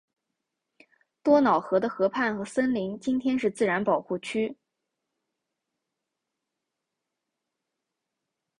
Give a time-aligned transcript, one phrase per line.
[1.21, 4.57] 多瑙河的河畔和森林今天是自然保护区。